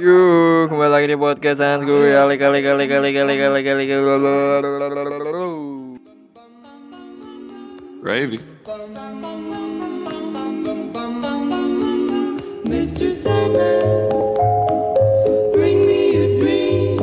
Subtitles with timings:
[0.00, 4.08] Yuk, kembali lagi di podcast Sans gue kali kali kali kali kali kali kali kali
[8.00, 8.40] Gravy.
[12.64, 13.12] Mr.
[13.12, 14.08] Sandman,
[15.52, 16.96] bring me a dream.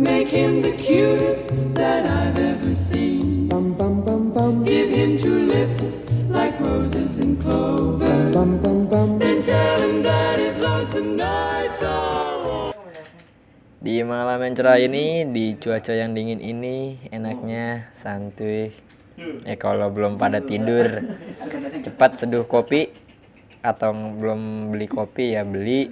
[0.00, 1.44] Make him the cutest
[1.76, 3.52] that I've ever seen.
[4.64, 6.00] Give him two lips
[6.32, 8.32] like roses and clover.
[9.20, 10.90] Then tell him that his lonesome nights are Di
[14.02, 18.74] malam yang cerah ini, di cuaca yang dingin ini, enaknya santuy.
[19.46, 21.06] Ya kalau belum pada tidur,
[21.86, 22.90] cepat seduh kopi
[23.62, 25.86] atau belum beli kopi ya beli.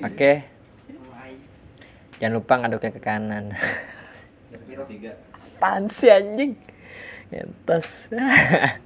[0.00, 0.48] Oke.
[2.16, 3.52] Jangan lupa ngaduknya ke kanan.
[5.60, 6.56] Apaan sih anjing?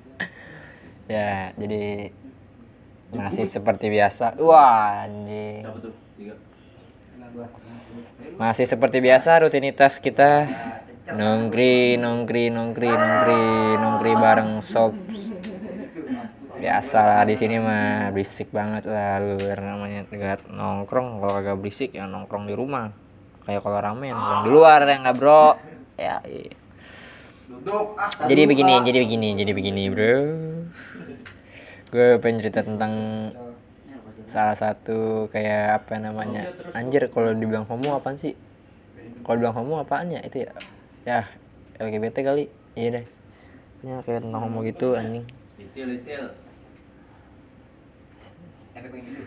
[1.07, 2.11] Ya, jadi
[3.15, 4.35] masih seperti biasa.
[4.43, 5.63] Wah, anjing.
[8.37, 10.49] Masih seperti biasa rutinitas kita.
[11.07, 13.43] Nongkri nongkri nongkri nongkri
[13.79, 14.91] nongkri bareng sob
[16.59, 20.03] biasa lah di sini mah berisik banget lah luar namanya.
[20.11, 22.91] Nggak nongkrong kalau agak berisik ya nongkrong di rumah.
[23.47, 25.47] Kayak kalau rame nongkrong di luar ya nggak bro?
[25.97, 26.53] Ya iya.
[28.27, 30.13] jadi begini jadi begini jadi begini bro
[31.91, 32.93] gue pengen cerita tentang
[34.27, 36.51] salah satu kayak apa namanya?
[36.75, 38.35] Anjir kalau dibilang homo apaan sih?
[39.23, 40.21] Kalau dibilang homo apaan ya?
[40.27, 40.51] Itu ya
[41.07, 41.21] ya
[41.79, 42.51] LGBT kali.
[42.75, 43.07] Iya deh.
[43.87, 45.25] Ya kayak tentang homo gitu anjing.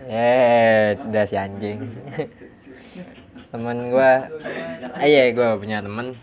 [0.10, 1.80] Eh udah si anjing.
[3.50, 4.28] Temen gua
[4.94, 6.20] ah iya gua punya temen.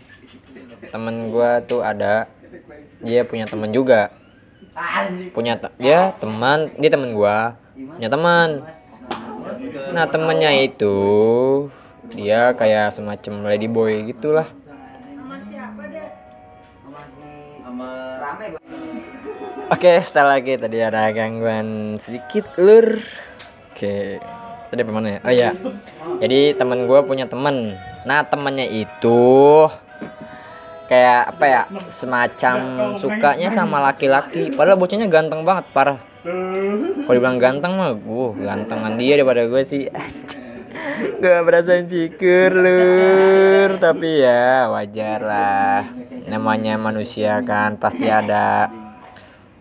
[0.93, 2.29] Temen gua tuh ada
[3.01, 4.13] dia punya temen juga
[5.33, 6.69] punya te- dia teman.
[6.77, 7.57] Dia temen gua.
[7.73, 8.63] Punya teman.
[9.95, 10.97] Nah temennya itu
[12.13, 14.47] dia kayak semacam ladyboy gitulah.
[19.67, 23.03] Oke, setelah lagi tadi ada gangguan sedikit lur.
[23.75, 24.15] Oke,
[24.71, 25.19] tadi apa ya?
[25.27, 25.51] Oh ya,
[26.23, 27.75] jadi temen gue punya temen.
[28.07, 29.19] Nah temennya itu
[30.87, 31.61] kayak apa ya?
[31.91, 32.57] Semacam
[32.97, 34.51] sukanya sama laki-laki.
[34.55, 35.99] Padahal bocahnya ganteng banget, parah.
[37.05, 39.85] Kalau dibilang ganteng mah, gue gantengan dia daripada gue sih.
[41.21, 45.81] gue berasa insecure lur tapi ya wajar lah
[46.29, 48.69] namanya manusia kan pasti ada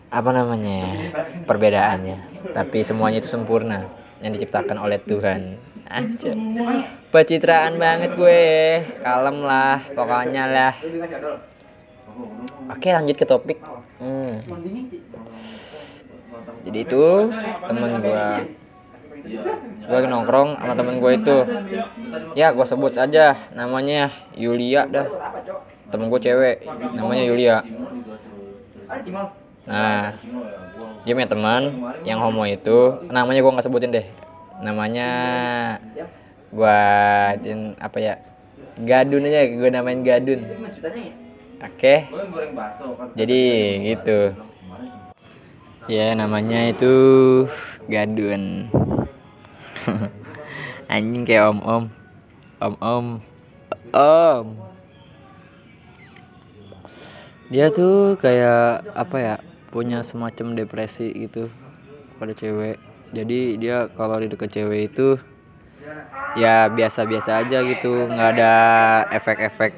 [0.09, 1.13] apa namanya
[1.45, 3.89] perbedaannya tapi semuanya itu sempurna
[4.21, 6.33] yang diciptakan oleh Tuhan aja
[7.17, 8.45] pencitraan banget gue.
[9.01, 10.75] Kalem lah pokoknya lah.
[12.69, 13.59] Oke lanjut ke topik.
[13.97, 14.37] Hmm.
[16.67, 17.33] jadi itu
[17.65, 18.27] temen gue
[19.87, 21.39] gue nongkrong sama temen gue itu.
[22.37, 25.09] Ya gue sebut aja namanya Yulia dah.
[25.89, 27.57] Temen gue cewek namanya Yulia.
[29.65, 30.13] Nah
[31.07, 31.63] dia punya teman
[32.05, 33.01] yang homo itu.
[33.09, 34.07] Namanya gue nggak sebutin deh.
[34.61, 35.09] Namanya
[36.55, 36.81] gue
[37.81, 38.15] apa ya
[38.77, 40.41] gadun aja gue namain gadun.
[41.57, 41.95] Oke.
[43.17, 43.41] Jadi
[43.89, 44.37] gitu.
[45.87, 46.95] Ya namanya itu
[47.89, 48.69] gadun.
[50.93, 51.85] Anjing kayak om om.
[52.61, 53.07] Om om.
[53.95, 54.47] Om.
[57.47, 59.35] Dia tuh kayak apa ya
[59.71, 61.47] punya semacam depresi gitu
[62.19, 62.83] pada cewek.
[63.15, 65.17] Jadi dia kalau di deket cewek itu
[66.37, 68.53] ya biasa-biasa aja gitu nggak ada
[69.15, 69.73] efek-efek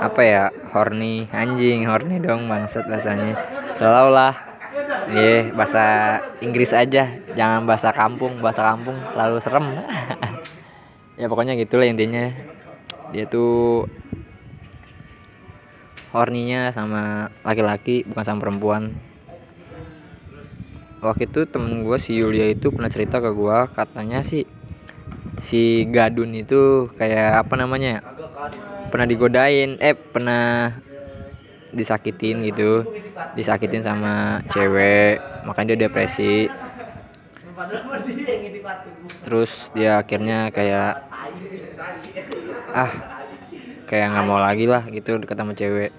[0.00, 3.36] apa ya horny anjing horny dong bangsat rasanya
[3.76, 4.34] selalu lah
[5.10, 5.84] Iya, bahasa
[6.38, 9.66] Inggris aja, jangan bahasa kampung, bahasa kampung terlalu serem.
[11.20, 12.30] ya pokoknya gitulah intinya.
[13.10, 13.90] Dia tuh
[16.14, 18.94] horninya sama laki-laki bukan sama perempuan.
[21.02, 24.46] Waktu itu temen gue si Yulia itu pernah cerita ke gue, katanya sih
[25.38, 28.02] si Gadun itu kayak apa namanya?
[28.90, 30.74] Pernah digodain, eh pernah
[31.70, 32.82] disakitin gitu.
[33.38, 36.50] Disakitin sama cewek makanya dia depresi.
[39.22, 41.06] Terus dia akhirnya kayak
[42.74, 42.92] ah
[43.86, 45.94] kayak nggak mau lagi lah gitu dekat sama cewek.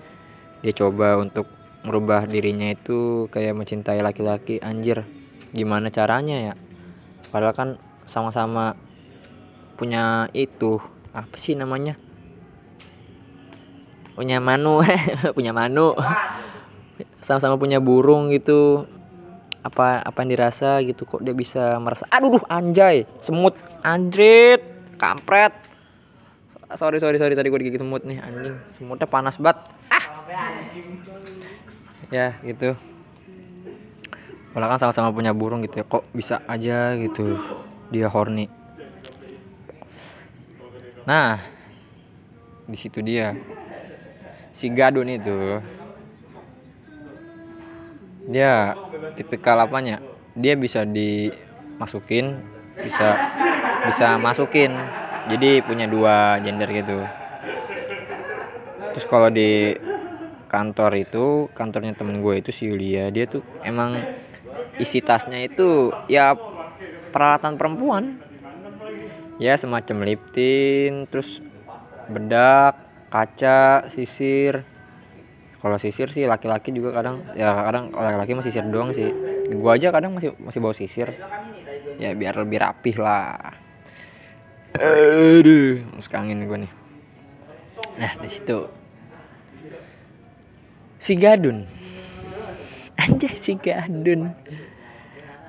[0.62, 1.48] Dia coba untuk
[1.82, 4.60] merubah dirinya itu kayak mencintai laki-laki.
[4.60, 5.08] Anjir
[5.56, 6.54] gimana caranya ya?
[7.32, 7.70] Padahal kan
[8.04, 8.76] sama-sama
[9.82, 10.78] punya itu
[11.10, 11.98] apa sih namanya?
[14.14, 14.86] Punya manu
[15.38, 15.98] punya manu.
[17.18, 18.86] Sama-sama punya burung gitu.
[19.66, 24.62] Apa apa yang dirasa gitu kok dia bisa merasa aduh duh, anjay semut anjrit
[25.02, 25.54] kampret.
[26.78, 28.62] Sorry sorry sorry tadi gue digigit semut nih anjing.
[28.78, 29.66] Semutnya panas banget.
[29.90, 30.06] Ah!
[32.14, 32.78] Ya gitu.
[34.54, 37.42] Walau kan sama-sama punya burung gitu ya kok bisa aja gitu.
[37.90, 38.61] Dia horny
[41.06, 41.42] nah
[42.72, 43.36] di situ dia.
[44.56, 45.60] Si gadun itu.
[48.32, 48.78] Dia
[49.20, 50.00] tipikal apanya?
[50.38, 52.40] Dia bisa dimasukin
[52.80, 53.10] bisa
[53.86, 54.72] bisa masukin.
[55.28, 57.00] Jadi punya dua gender gitu.
[58.96, 59.76] Terus kalau di
[60.52, 64.04] kantor itu kantornya temen gue itu si Yulia dia tuh emang
[64.84, 66.36] isi tasnya itu ya
[67.16, 68.20] peralatan perempuan
[69.42, 71.42] ya semacam lip tint terus
[72.06, 72.78] bedak
[73.10, 74.62] kaca sisir.
[75.62, 79.10] Kalau sisir sih laki-laki juga kadang ya kadang laki-laki masih sisir doang sih.
[79.58, 81.18] Gua aja kadang masih masih bawa sisir.
[81.98, 83.58] Ya biar lebih rapih lah.
[84.78, 86.72] Aduh masuk angin gue nih.
[87.98, 88.70] Nah di situ.
[91.02, 91.66] Si Gadun.
[92.96, 94.32] Anjay si Gadun.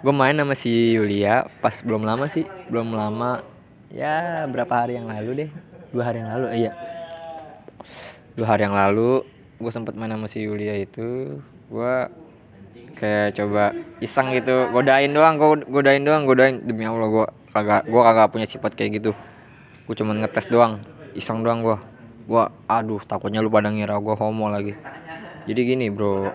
[0.03, 3.52] Gue main sama si Yulia pas belum lama sih belum lama
[3.93, 5.51] ya berapa hari yang lalu deh.
[5.93, 6.73] Dua hari yang lalu iya.
[8.33, 9.29] Dua hari yang lalu
[9.61, 11.39] gue sempat main sama si Yulia itu.
[11.69, 11.95] Gue
[12.97, 16.65] kayak coba iseng gitu godain doang gue godain doang godain.
[16.65, 19.13] Demi allah gue kagak gue kagak punya sifat kayak gitu.
[19.85, 20.81] Gue cuman ngetes doang
[21.13, 21.77] iseng doang gue
[22.23, 24.73] gue aduh takutnya lu pada ngira gue homo lagi.
[25.45, 26.33] Jadi gini bro.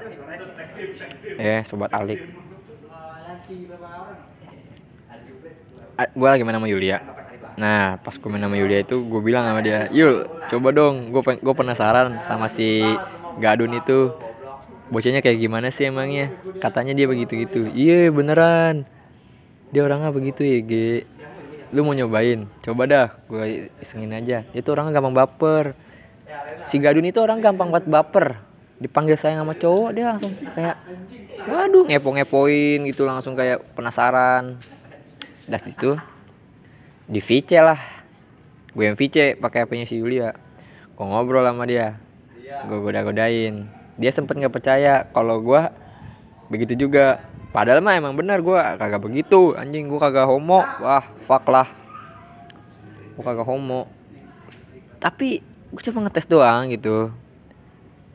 [1.41, 2.21] Eh sobat alik.
[6.13, 7.16] Gue lagi main sama Yulia
[7.57, 11.21] nah pas gue main sama Yulia itu gue bilang sama dia Yul coba dong gue
[11.41, 12.85] gue penasaran sama si
[13.37, 14.13] Gadun itu.
[14.87, 16.33] Bocahnya kayak gimana sih emangnya?
[16.63, 18.89] Katanya dia begitu gitu iya beneran.
[19.69, 20.73] Dia orangnya begitu ya G
[21.75, 22.47] lu mau nyobain?
[22.63, 24.47] Coba dah gue isengin aja.
[24.55, 25.75] Itu orangnya gampang baper.
[26.67, 28.39] Si Gadun itu orang gampang banget baper.
[28.79, 30.77] Dipanggil sayang sama cowok dia langsung kayak
[31.49, 34.55] waduh ngepo-ngepoin gitu langsung kayak penasaran.
[35.51, 35.99] Das itu
[37.07, 37.79] di VC lah.
[38.75, 40.35] Gue yang VC pakai HP-nya si Yulia.
[40.93, 41.97] Gue ngobrol sama dia.
[42.67, 43.71] Gue goda-godain.
[43.97, 45.61] Dia sempet nggak percaya kalau gue
[46.51, 47.23] begitu juga.
[47.55, 49.55] Padahal mah emang benar gue kagak begitu.
[49.55, 50.61] Anjing gue kagak homo.
[50.61, 51.71] Wah fuck lah.
[53.15, 53.87] Gue kagak homo.
[54.99, 57.09] Tapi gue cuma ngetes doang gitu.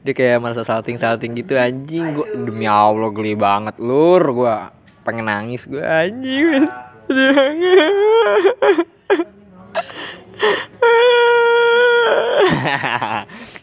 [0.02, 2.12] Dia kayak merasa salting salting gitu anjing.
[2.12, 3.80] Gue demi allah geli banget.
[3.80, 4.54] Lur gue
[5.02, 6.70] pengen nangis gue anjing.
[7.06, 7.34] Sedih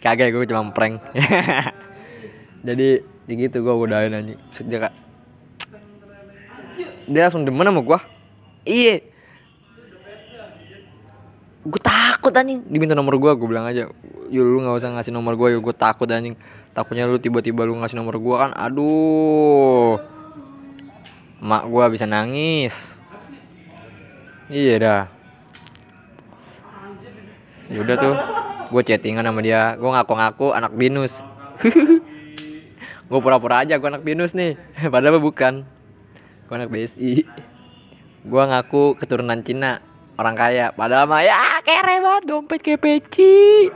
[0.04, 1.00] kagak gue cuma prank.
[2.68, 4.40] Jadi gitu gue udahin anjing.
[4.52, 4.94] Kak.
[7.10, 8.00] Dia langsung demen sama gue
[8.68, 9.00] iya.
[11.64, 12.64] Gue takut anjing.
[12.68, 13.88] Diminta nomor gue gue bilang aja
[14.30, 16.36] yuk lu nggak usah ngasih nomor gue yuk gue takut anjing.
[16.76, 20.19] Takutnya lu tiba-tiba lu ngasih nomor gue kan aduh
[21.40, 22.96] mak gue bisa nangis.
[24.52, 25.04] Iya dah.
[27.70, 28.16] Yaudah tuh
[28.70, 29.76] gue chattingan sama dia.
[29.80, 31.24] Gue ngaku-ngaku anak binus.
[33.10, 34.54] Gue pura-pura aja gue anak binus nih
[34.94, 35.66] padahal bukan.
[36.46, 37.26] Gue anak BSI
[38.20, 39.82] gue ngaku keturunan Cina
[40.20, 40.76] orang kaya.
[40.76, 43.72] Padahal mah ya kere banget dompet kayak peci.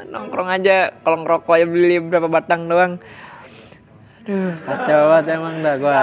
[0.00, 2.98] Nongkrong aja kalau ngerokok aja beli berapa batang doang
[4.24, 4.52] aduh.
[4.64, 5.98] Kacau banget emang dah gue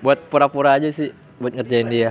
[0.00, 1.10] buat pura-pura aja sih
[1.42, 2.10] buat ngerjain dia.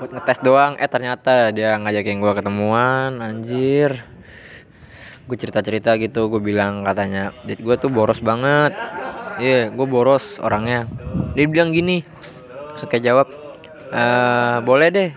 [0.00, 0.74] Buat ngetes doang.
[0.80, 4.02] Eh ternyata dia ngajakin gue ketemuan anjir.
[5.28, 8.74] Gue cerita cerita gitu gue bilang katanya dit gue tuh boros banget.
[9.38, 10.88] Iya yeah, gue boros orangnya.
[11.36, 12.04] Dia bilang gini
[12.82, 13.28] kayak jawab
[13.94, 14.02] e,
[14.66, 15.10] boleh deh.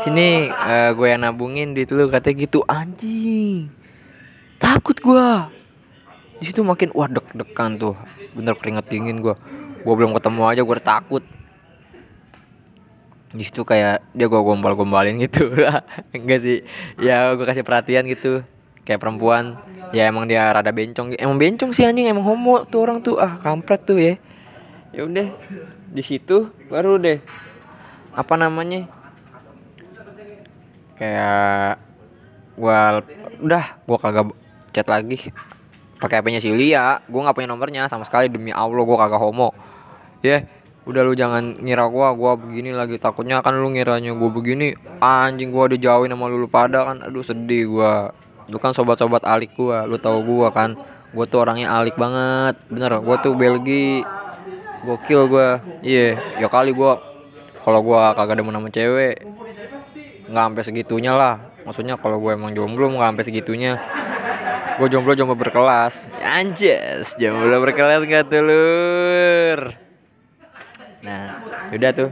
[0.00, 2.08] Sini uh, gue yang nabungin duit lu.
[2.08, 3.68] Katanya gitu anjing.
[4.56, 5.28] Takut gue
[6.40, 7.94] di situ makin wah deg-degan tuh.
[8.32, 9.36] Bener keringet dingin gue
[9.80, 11.24] gue belum ketemu aja gue takut.
[13.30, 15.52] Di situ kayak dia gue gombal-gombalin gitu.
[16.16, 16.58] Enggak sih.
[16.96, 18.40] Ya gue kasih perhatian gitu.
[18.88, 19.60] Kayak perempuan.
[19.92, 21.14] Ya emang dia rada bencong.
[21.20, 22.08] Emang bencong sih anjing.
[22.08, 23.20] Emang homo tuh orang tuh.
[23.20, 24.14] Ah kampret tuh ya.
[24.90, 25.28] Ya udah.
[25.92, 27.22] Di situ baru deh.
[28.16, 28.90] Apa namanya?
[30.98, 31.80] Kayak
[32.58, 33.00] gua
[33.40, 34.36] udah gua kagak
[34.74, 35.32] chat lagi
[36.00, 37.04] pakai HP-nya si Lia.
[37.06, 39.52] Gua nggak punya nomornya sama sekali demi Allah gua kagak homo.
[40.24, 40.40] Ya yeah,
[40.88, 42.96] udah lu jangan ngira gua gua begini lagi.
[42.96, 47.04] Takutnya kan lu ngiranya gua begini anjing gua dijauhin sama lu, lu pada kan.
[47.04, 48.10] Aduh sedih gua.
[48.48, 50.74] Lu kan sobat-sobat alik gua lu tahu gua kan.
[51.12, 52.56] Gua tuh orangnya alik banget.
[52.72, 54.02] Bener gua tuh Belgi.
[54.88, 55.60] Gokil gua.
[55.84, 56.98] Iya yeah, ya kali gua
[57.60, 59.20] kalau gua kagak demen sama cewek
[60.30, 61.50] nggak sampai segitunya lah.
[61.66, 63.72] Maksudnya kalau gue emang jomblo nggak sampai segitunya
[64.80, 66.08] gue jomblo jomblo berkelas.
[66.24, 69.60] Anjas jomblo berkelas gak tuh lur?
[71.04, 72.08] Nah udah tuh.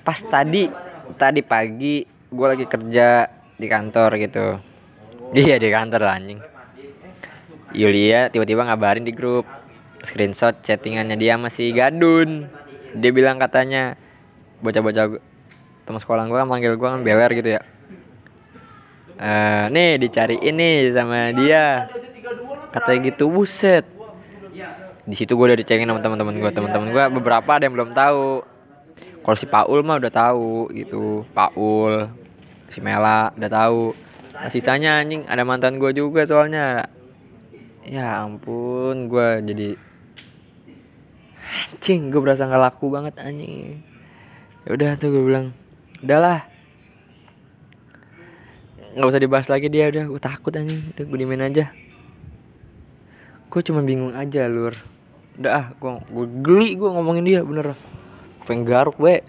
[0.00, 0.72] Pas tadi
[1.20, 3.28] tadi pagi gue lagi kerja
[3.60, 4.46] di kantor gitu.
[5.36, 6.40] Iya di kantor lah, anjing.
[7.76, 9.44] Yulia tiba-tiba ngabarin di grup.
[10.02, 12.48] Screenshot chattingannya dia masih gadun.
[12.96, 14.00] Dia bilang katanya
[14.64, 15.20] bocah-bocah
[15.84, 17.62] teman sekolah gue manggil gue kan beler gitu ya
[19.22, 21.86] Eh nih dicari ini sama dia.
[22.74, 23.86] Katanya gitu buset.
[25.06, 28.42] Di situ gue udah dicengin sama teman-teman gue teman-teman gue beberapa ada yang belum tahu.
[29.22, 31.22] Kalau si Paul mah udah tahu gitu.
[31.30, 32.10] Paul
[32.66, 33.94] si Mela udah tahu.
[34.34, 36.90] Nah, sisanya anjing ada mantan gue juga soalnya.
[37.86, 39.68] Ya ampun gue jadi
[41.70, 43.86] anjing gue berasa nggak laku banget anjing.
[44.66, 45.54] Ya udah tuh gue bilang
[46.02, 46.51] udahlah
[48.92, 50.04] nggak usah dibahas lagi dia udah.
[50.08, 50.82] Gue takut anjing.
[50.96, 51.72] Udah gue dimain aja.
[53.48, 54.76] Gue cuma bingung aja lur.
[55.40, 57.76] Udah ah gue gue geli gue ngomongin dia bener.
[58.44, 59.24] Pengen garuk we.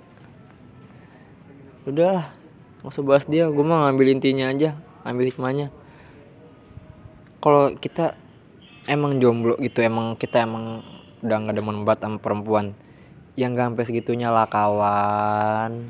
[1.88, 2.32] Udah
[2.84, 3.48] nggak usah bahas dia.
[3.48, 5.68] Gue mau ngambil intinya aja ambil hikmahnya.
[7.44, 8.16] Kalau kita
[8.88, 10.84] emang jomblo gitu emang kita emang
[11.24, 12.76] udah nggak demen banget sama perempuan
[13.34, 15.90] yang gak sampai segitunya lah kawan.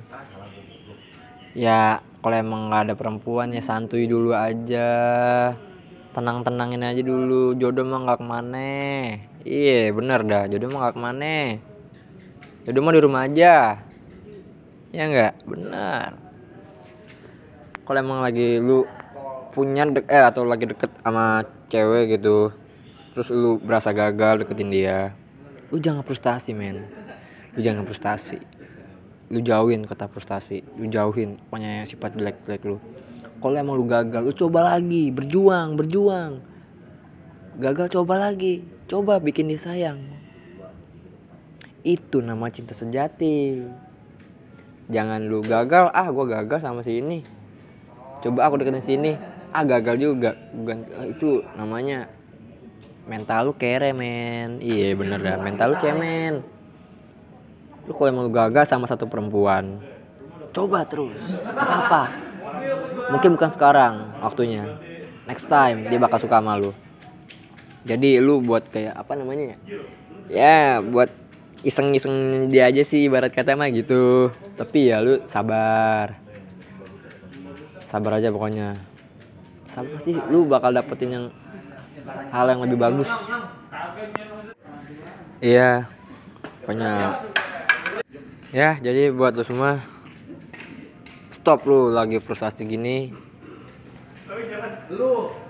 [1.54, 4.90] Ya kalau emang nggak ada perempuan ya santuy dulu aja.
[6.16, 7.52] Tenang tenangin aja dulu.
[7.60, 8.72] Jodoh mah nggak ke mana.
[9.44, 10.44] Iya bener dah.
[10.48, 11.36] Jodoh mah nggak ke mana.
[12.64, 13.84] Jodoh mah di rumah aja.
[14.96, 15.34] Ya nggak?
[15.44, 16.24] Benar
[17.84, 18.88] kalau emang lagi lu
[19.52, 22.50] punya dek eh atau lagi deket sama cewek gitu
[23.14, 25.12] terus lu berasa gagal deketin dia
[25.70, 26.86] lu jangan frustasi men.
[27.54, 28.42] Lu jangan frustasi
[29.34, 32.78] lu jauhin kata frustasi lu jauhin pokoknya sifat jelek jelek lu.
[33.42, 36.46] Kalau emang lu gagal lu coba lagi berjuang berjuang.
[37.58, 38.62] Gagal coba lagi.
[38.86, 40.00] Coba bikin dia sayang.
[41.82, 43.66] Itu nama cinta sejati.
[44.94, 47.26] Jangan lu gagal ah gua gagal sama si ini.
[48.22, 49.12] Coba aku deketin sini
[49.50, 50.38] ah gagal juga.
[50.54, 52.08] Bukan ah, itu namanya
[53.04, 55.42] mental lu kere men iya bener dah.
[55.42, 56.54] Mental lu cemen
[57.84, 59.84] lu kalau emang lu gagal sama satu perempuan
[60.54, 61.18] coba terus.
[61.58, 62.14] Apa?
[63.10, 64.78] Mungkin bukan sekarang waktunya.
[65.26, 66.72] Next time dia bakal suka sama lu.
[67.84, 69.60] Jadi lu buat kayak apa namanya?
[70.32, 71.12] Ya buat
[71.66, 74.32] iseng-iseng dia aja sih ibarat kata mah gitu.
[74.56, 76.16] Tapi ya lu sabar.
[77.90, 78.78] Sabar aja pokoknya.
[79.68, 81.26] Sabar pasti lu bakal dapetin yang
[82.30, 83.10] hal yang lebih bagus.
[85.44, 85.90] Iya
[86.64, 87.20] pokoknya
[88.54, 89.82] ya jadi buat lu semua
[91.34, 93.12] stop lu lagi frustasi gini.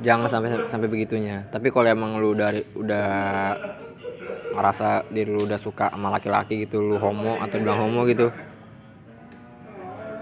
[0.01, 1.45] Jangan sampai sampai begitunya.
[1.51, 3.05] Tapi kalau emang lu dari udah
[4.55, 8.29] ngerasa diri lu udah suka sama laki-laki gitu lu homo atau bilang homo gitu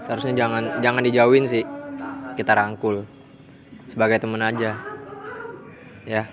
[0.02, 1.64] seharusnya jangan jangan dijauhin sih.
[2.34, 3.06] Kita rangkul
[3.86, 4.76] sebagai temen aja.
[6.02, 6.26] Ya.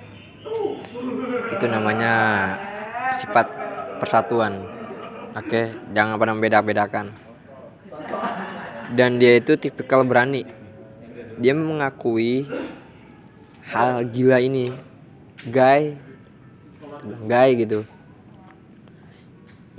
[1.53, 2.11] Itu namanya
[3.13, 3.47] sifat
[4.01, 4.78] persatuan
[5.37, 5.61] oke
[5.93, 7.29] jangan pernah beda-bedakan
[8.93, 10.45] dan dia itu tipikal berani.
[11.37, 12.49] Dia mengakui
[13.69, 14.73] hal gila ini.
[15.49, 15.95] Guy
[17.29, 17.85] guy gitu.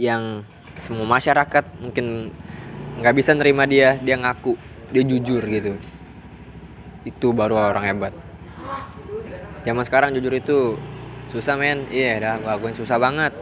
[0.00, 0.49] Yang
[0.80, 2.33] semua masyarakat mungkin
[3.02, 4.57] nggak bisa nerima dia dia ngaku
[4.95, 5.76] dia jujur gitu.
[7.04, 8.12] Itu baru orang hebat.
[9.66, 10.80] Zaman sekarang jujur itu
[11.28, 11.85] susah men.
[11.92, 13.35] Iya dah ngakuin susah banget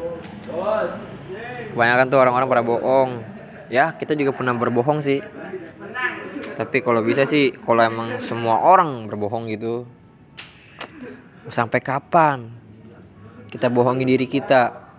[1.79, 3.23] kebanyakan tuh orang-orang pada bohong.
[3.71, 5.23] Ya kita juga pernah berbohong sih.
[6.59, 9.87] Tapi kalau bisa sih kalau emang semua orang berbohong gitu
[11.47, 12.51] sampai kapan
[13.47, 14.91] kita bohongi diri kita?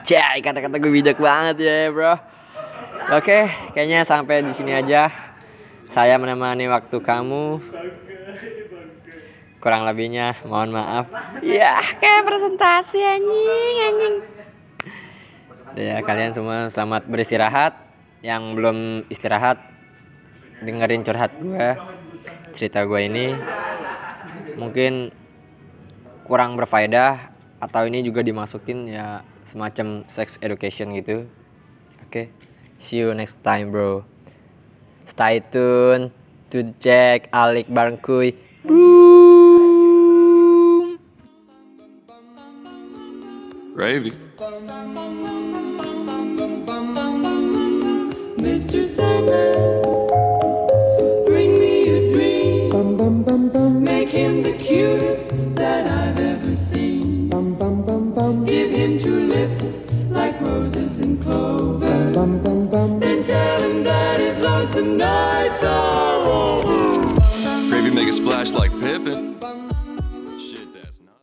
[0.00, 2.16] Cai kata-kata gue bijak banget ya bro.
[3.12, 5.12] Oke kayaknya sampai di sini aja.
[5.92, 7.60] Saya menemani waktu kamu.
[9.60, 11.12] Kurang lebihnya mohon maaf.
[11.44, 14.31] Ya kayak presentasi anjing anjing
[15.78, 17.72] Ya kalian semua selamat beristirahat
[18.20, 19.58] Yang belum istirahat
[20.60, 21.66] Dengerin curhat gue
[22.52, 23.32] Cerita gue ini
[24.56, 25.12] Mungkin
[26.28, 31.30] kurang berfaedah atau ini juga dimasukin ya semacam sex education gitu.
[32.02, 32.34] Oke.
[32.82, 34.02] See you next time, bro.
[35.06, 36.10] Stay tune
[36.50, 38.34] to check Alik Barngkuy.
[38.66, 39.21] Boom.
[43.74, 44.12] Gravy.
[48.36, 48.84] Mr.
[48.84, 49.82] Sandman,
[51.24, 53.82] bring me a dream.
[53.82, 57.30] Make him the cutest that I've ever seen.
[58.44, 62.12] Give him two lips like roses and clover.
[63.00, 66.11] Then tell him that his lonesome nights are.